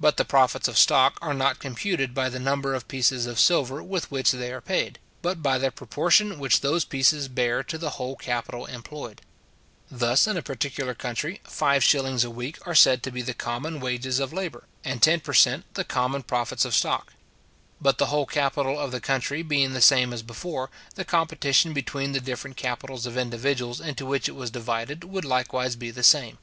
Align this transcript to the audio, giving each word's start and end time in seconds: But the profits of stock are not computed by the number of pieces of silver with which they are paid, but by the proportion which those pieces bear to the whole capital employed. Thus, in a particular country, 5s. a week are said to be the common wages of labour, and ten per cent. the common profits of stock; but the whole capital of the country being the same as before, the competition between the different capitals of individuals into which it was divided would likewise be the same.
But 0.00 0.16
the 0.16 0.24
profits 0.24 0.68
of 0.68 0.78
stock 0.78 1.18
are 1.20 1.34
not 1.34 1.58
computed 1.58 2.14
by 2.14 2.30
the 2.30 2.38
number 2.38 2.74
of 2.74 2.88
pieces 2.88 3.26
of 3.26 3.38
silver 3.38 3.82
with 3.82 4.10
which 4.10 4.30
they 4.30 4.50
are 4.54 4.62
paid, 4.62 4.98
but 5.20 5.42
by 5.42 5.58
the 5.58 5.70
proportion 5.70 6.38
which 6.38 6.60
those 6.62 6.86
pieces 6.86 7.28
bear 7.28 7.62
to 7.64 7.76
the 7.76 7.90
whole 7.90 8.16
capital 8.16 8.64
employed. 8.64 9.20
Thus, 9.90 10.26
in 10.26 10.38
a 10.38 10.42
particular 10.42 10.94
country, 10.94 11.42
5s. 11.44 12.24
a 12.24 12.30
week 12.30 12.56
are 12.66 12.74
said 12.74 13.02
to 13.02 13.10
be 13.10 13.20
the 13.20 13.34
common 13.34 13.80
wages 13.80 14.18
of 14.18 14.32
labour, 14.32 14.64
and 14.82 15.02
ten 15.02 15.20
per 15.20 15.34
cent. 15.34 15.66
the 15.74 15.84
common 15.84 16.22
profits 16.22 16.64
of 16.64 16.74
stock; 16.74 17.12
but 17.82 17.98
the 17.98 18.06
whole 18.06 18.24
capital 18.24 18.78
of 18.80 18.92
the 18.92 18.98
country 19.02 19.42
being 19.42 19.74
the 19.74 19.82
same 19.82 20.14
as 20.14 20.22
before, 20.22 20.70
the 20.94 21.04
competition 21.04 21.74
between 21.74 22.12
the 22.12 22.20
different 22.22 22.56
capitals 22.56 23.04
of 23.04 23.18
individuals 23.18 23.78
into 23.78 24.06
which 24.06 24.26
it 24.26 24.32
was 24.34 24.50
divided 24.50 25.04
would 25.04 25.26
likewise 25.26 25.76
be 25.76 25.90
the 25.90 26.02
same. 26.02 26.38